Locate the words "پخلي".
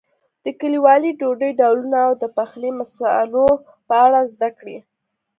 2.37-2.71